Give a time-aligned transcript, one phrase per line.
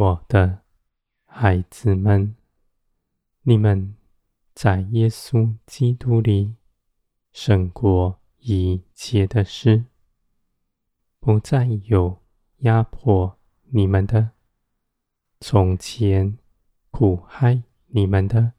[0.00, 0.62] 我的
[1.26, 2.34] 孩子们，
[3.42, 3.94] 你们
[4.54, 6.56] 在耶稣基督里
[7.32, 9.84] 胜过一切的事，
[11.18, 12.22] 不再有
[12.60, 14.30] 压迫你们的，
[15.38, 16.38] 从前
[16.90, 18.54] 苦害你们的，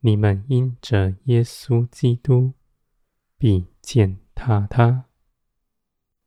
[0.00, 2.54] 你们因着耶稣基督
[3.38, 5.04] 必践踏他，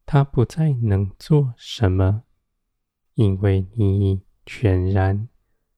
[0.05, 2.23] 他不再能做什么。
[3.15, 5.29] 因为你全然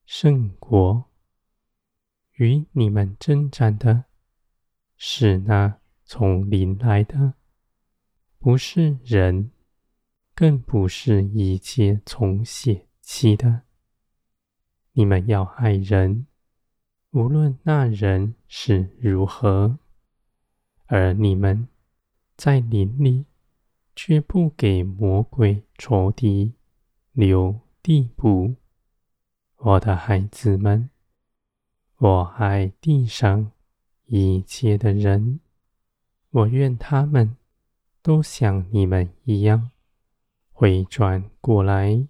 [0.05, 1.11] 胜过，
[2.35, 4.05] 与你们争战的
[4.95, 7.33] 是那从林来的，
[8.39, 9.51] 不是人，
[10.33, 13.63] 更不是一切从血气的。
[14.93, 16.27] 你们要爱人，
[17.11, 19.77] 无论那人是如何，
[20.85, 21.67] 而你们
[22.37, 23.25] 在林里，
[23.93, 26.53] 却不给魔鬼仇敌。
[27.15, 28.55] 留地步，
[29.55, 30.89] 我的孩子们，
[31.95, 33.53] 我爱地上
[34.07, 35.39] 一切的人，
[36.31, 37.37] 我愿他们
[38.01, 39.71] 都像你们一样，
[40.51, 42.05] 回转过来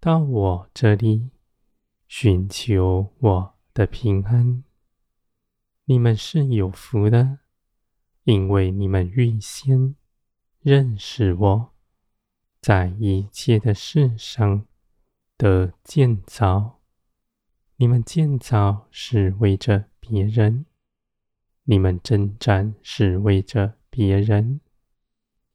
[0.00, 1.30] 到我这里，
[2.08, 4.64] 寻求我的平安。
[5.84, 7.38] 你们是有福的，
[8.24, 9.94] 因为你们预先
[10.62, 11.75] 认识我。
[12.66, 14.66] 在一切的事上
[15.38, 16.80] 的建造，
[17.76, 20.66] 你们建造是为着别人，
[21.62, 24.60] 你们征战是为着别人，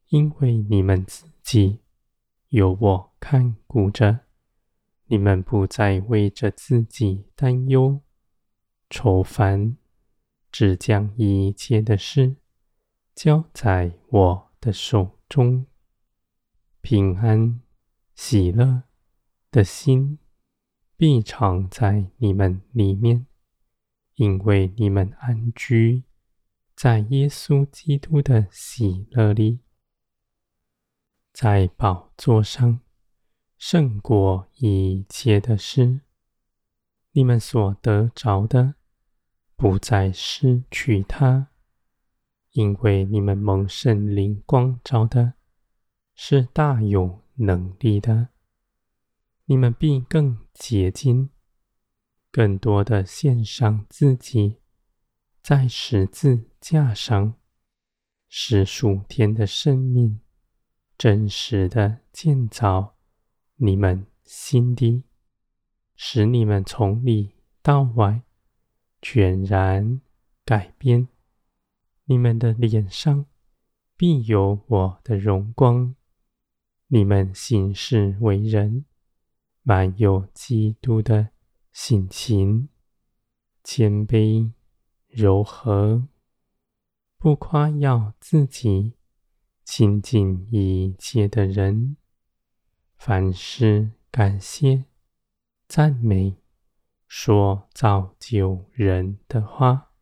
[0.07, 1.81] 因为你们自己
[2.47, 4.21] 有我看顾着，
[5.07, 7.99] 你们不再为着自己担忧。
[8.89, 9.75] 愁烦，
[10.49, 12.37] 只将一切的事
[13.13, 15.65] 交在我的手中。
[16.81, 17.61] 平安、
[18.15, 18.83] 喜乐
[19.51, 20.17] 的心
[20.97, 23.27] 必常在你们里面，
[24.15, 26.03] 因为你们安居
[26.75, 29.59] 在耶稣基督的喜乐里，
[31.31, 32.79] 在宝座上
[33.57, 36.01] 胜过一切的事。
[37.11, 38.75] 你们所得着的，
[39.55, 41.49] 不再失去它，
[42.53, 45.33] 因为你们蒙圣灵光照的。
[46.23, 48.29] 是大有能力的，
[49.45, 51.31] 你们必更洁净，
[52.31, 54.57] 更多的献上自己，
[55.41, 57.33] 在十字架上，
[58.29, 60.19] 使属天的生命
[60.95, 62.97] 真实的建造
[63.55, 65.05] 你们心底，
[65.95, 67.31] 使你们从里
[67.63, 68.21] 到外
[69.01, 69.99] 全然
[70.45, 71.07] 改变。
[72.05, 73.25] 你们的脸上
[73.97, 75.95] 必有我的荣光。
[76.93, 78.83] 你们行事为人，
[79.63, 81.29] 满有基督的
[81.71, 82.67] 性情，
[83.63, 84.51] 谦卑
[85.07, 86.05] 柔和，
[87.17, 88.95] 不夸耀自己，
[89.63, 91.95] 亲近一切的人，
[92.97, 94.83] 凡事感谢
[95.69, 96.35] 赞美，
[97.07, 99.93] 说造就人的话，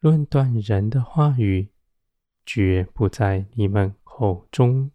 [0.00, 1.70] 论断人的话语，
[2.44, 4.90] 绝不在你们口中。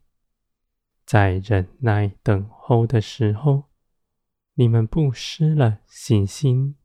[1.11, 3.65] 在忍耐等候的时候，
[4.53, 6.77] 你们不失了信心，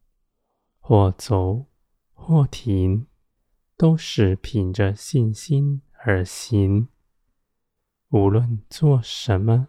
[0.80, 1.66] 或走
[2.12, 3.06] 或停，
[3.76, 6.88] 都是凭着信心而行。
[8.08, 9.68] 无论做什么，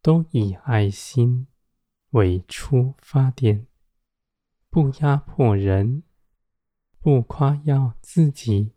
[0.00, 1.48] 都以爱心
[2.10, 3.66] 为出发点，
[4.70, 6.04] 不压迫人，
[7.00, 8.70] 不夸耀自己，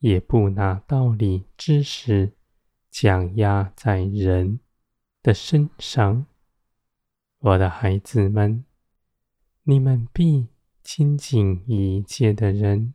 [0.00, 2.32] 也不拿道理知识。
[2.94, 4.60] 降压在人
[5.20, 6.26] 的身上，
[7.40, 8.64] 我的孩子们，
[9.64, 10.46] 你们必
[10.84, 12.94] 亲近一切的人，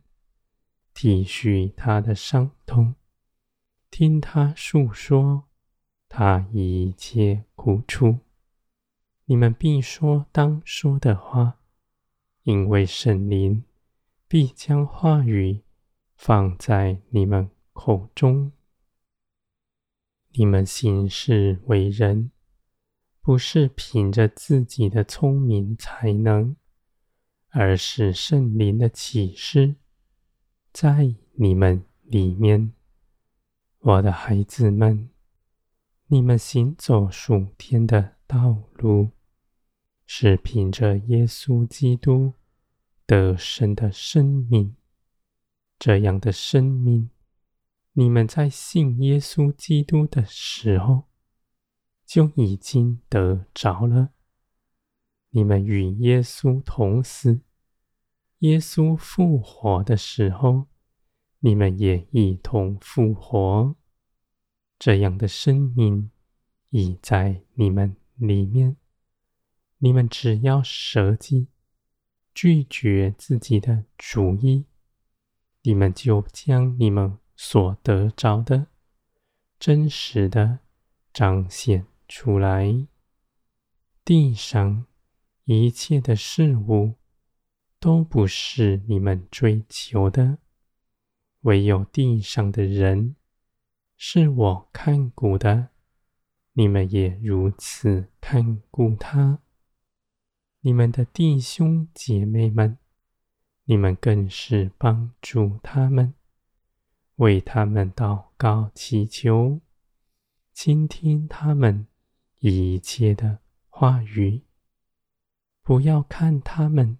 [0.94, 2.94] 体恤他的伤痛，
[3.90, 5.44] 听他诉说
[6.08, 8.20] 他一切苦楚。
[9.26, 11.58] 你们必说当说的话，
[12.44, 13.64] 因为圣灵
[14.26, 15.60] 必将话语
[16.16, 18.50] 放在你们口中。
[20.32, 22.30] 你们行事为人，
[23.20, 26.54] 不是凭着自己的聪明才能，
[27.48, 29.74] 而是圣灵的启示
[30.72, 32.72] 在你们里面。
[33.80, 35.10] 我的孩子们，
[36.06, 39.10] 你们行走属天的道路，
[40.06, 42.34] 是凭着耶稣基督
[43.04, 44.76] 得胜的生命，
[45.78, 47.10] 这样的生命。
[47.94, 51.04] 你们在信耶稣基督的时候，
[52.06, 54.10] 就已经得着了。
[55.30, 57.40] 你们与耶稣同死，
[58.38, 60.66] 耶稣复活的时候，
[61.40, 63.76] 你们也一同复活。
[64.78, 66.10] 这样的生命
[66.70, 68.76] 已在你们里面。
[69.78, 71.48] 你们只要舍己，
[72.34, 74.66] 拒绝自己的主意，
[75.62, 78.66] 你们就将你们所得着的
[79.58, 80.58] 真实的
[81.10, 82.86] 彰显出来。
[84.04, 84.84] 地上
[85.44, 86.96] 一切的事物
[87.78, 90.36] 都不是你们追求的，
[91.40, 93.16] 唯有地上的人。
[93.96, 95.70] 是我看顾的，
[96.52, 99.38] 你们也如此看顾他。
[100.60, 102.76] 你们的弟兄姐妹们，
[103.64, 106.14] 你们更是帮助他们，
[107.20, 109.60] 为他们祷告祈求，
[110.54, 111.86] 倾听他们
[112.38, 114.44] 一切的话语。
[115.62, 116.96] 不要看他们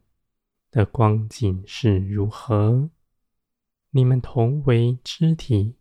[0.70, 2.90] 的光景是如何，
[3.92, 5.78] 你们同为肢体。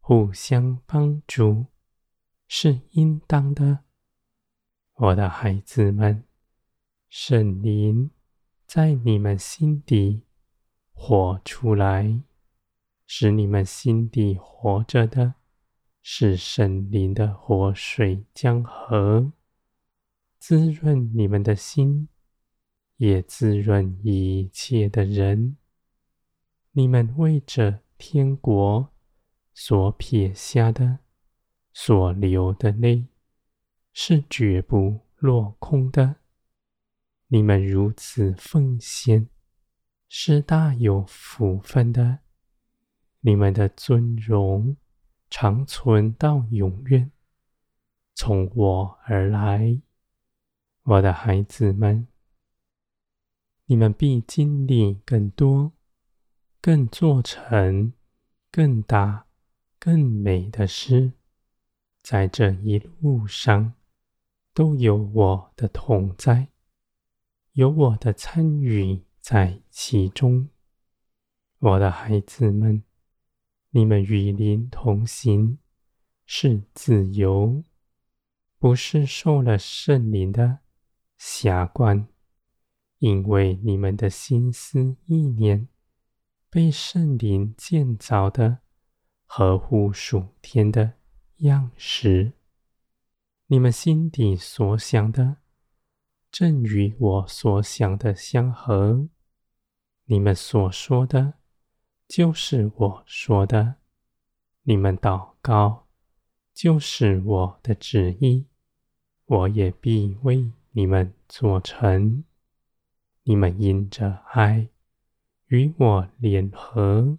[0.00, 1.66] 互相帮助
[2.46, 3.84] 是应当的，
[4.96, 6.24] 我的孩子们，
[7.08, 8.10] 圣灵
[8.66, 10.24] 在你们心底
[10.92, 12.20] 活出来，
[13.06, 15.34] 使你们心底活着的，
[16.02, 19.32] 是圣灵的活水江河，
[20.38, 22.08] 滋润你们的心，
[22.96, 25.56] 也滋润一切的人。
[26.72, 28.92] 你们为着天国。
[29.58, 30.98] 所撇下的、
[31.72, 33.06] 所流的泪，
[33.94, 36.16] 是绝不落空的。
[37.28, 39.30] 你们如此奉献，
[40.10, 42.18] 是大有福分的。
[43.26, 44.76] 你们的尊荣
[45.28, 47.10] 长存到永远，
[48.14, 49.82] 从我而来，
[50.84, 52.06] 我的孩子们。
[53.64, 55.72] 你们必经历更多，
[56.60, 57.92] 更做成
[58.52, 59.26] 更大。
[59.80, 61.10] 更美的事，
[62.02, 63.74] 在这一路上，
[64.54, 66.46] 都有我的同在，
[67.54, 70.48] 有我的参与在其中。
[71.58, 72.82] 我的孩子们，
[73.76, 75.58] 你们与灵同行，
[76.24, 77.62] 是自由，
[78.58, 80.60] 不是受了圣灵的
[81.18, 82.08] 辖管，
[83.00, 85.68] 因为你们的心思意念
[86.48, 88.60] 被圣灵建造的。
[89.26, 90.94] 合乎属天的
[91.40, 92.32] 样式，
[93.48, 95.36] 你们心底所想的，
[96.30, 99.10] 正与我所想的相合。
[100.06, 101.34] 你们所说的，
[102.08, 103.74] 就是我说的；
[104.62, 105.86] 你们祷告，
[106.54, 108.46] 就是我的旨意。
[109.26, 112.24] 我也必为你们做成。
[113.24, 114.68] 你们因着爱
[115.48, 117.18] 与我联合。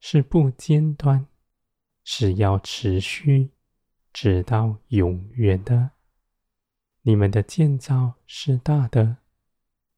[0.00, 1.26] 是不间断，
[2.04, 3.50] 是要持续，
[4.12, 5.90] 直到永远的。
[7.02, 9.16] 你们的建造是大的，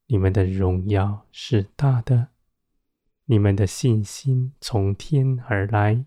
[0.07, 2.29] 你们的荣耀是大的，
[3.31, 6.05] 你们的信心从天而来，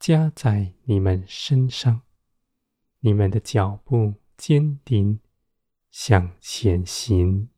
[0.00, 2.02] 加在你们身上，
[2.98, 5.20] 你们的脚步坚定，
[5.92, 7.48] 向前行。